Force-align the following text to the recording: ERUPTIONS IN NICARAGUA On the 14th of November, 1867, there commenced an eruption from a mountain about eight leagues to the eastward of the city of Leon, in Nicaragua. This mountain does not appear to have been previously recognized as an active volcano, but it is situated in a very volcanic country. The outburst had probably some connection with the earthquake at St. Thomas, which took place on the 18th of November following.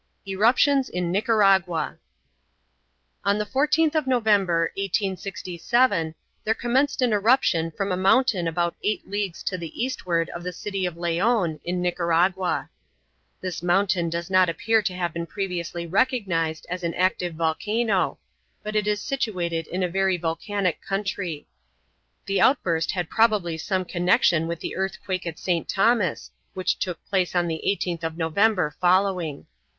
ERUPTIONS 0.25 0.89
IN 0.89 1.11
NICARAGUA 1.11 1.99
On 3.23 3.37
the 3.37 3.45
14th 3.45 3.93
of 3.93 4.07
November, 4.07 4.71
1867, 4.75 6.15
there 6.43 6.55
commenced 6.55 7.03
an 7.03 7.13
eruption 7.13 7.69
from 7.69 7.91
a 7.91 7.95
mountain 7.95 8.47
about 8.47 8.75
eight 8.83 9.07
leagues 9.07 9.43
to 9.43 9.59
the 9.59 9.79
eastward 9.79 10.27
of 10.31 10.41
the 10.41 10.51
city 10.53 10.87
of 10.87 10.97
Leon, 10.97 11.59
in 11.63 11.83
Nicaragua. 11.83 12.71
This 13.41 13.61
mountain 13.61 14.09
does 14.09 14.31
not 14.31 14.49
appear 14.49 14.81
to 14.81 14.93
have 14.95 15.13
been 15.13 15.27
previously 15.27 15.85
recognized 15.85 16.65
as 16.67 16.81
an 16.81 16.95
active 16.95 17.35
volcano, 17.35 18.17
but 18.63 18.75
it 18.75 18.87
is 18.87 19.03
situated 19.03 19.67
in 19.67 19.83
a 19.83 19.87
very 19.87 20.17
volcanic 20.17 20.81
country. 20.81 21.45
The 22.25 22.41
outburst 22.41 22.93
had 22.93 23.07
probably 23.07 23.55
some 23.55 23.85
connection 23.85 24.47
with 24.47 24.61
the 24.61 24.75
earthquake 24.75 25.27
at 25.27 25.37
St. 25.37 25.69
Thomas, 25.69 26.31
which 26.55 26.79
took 26.79 27.05
place 27.05 27.35
on 27.35 27.47
the 27.47 27.61
18th 27.63 28.03
of 28.03 28.17
November 28.17 28.73
following. 28.81 29.45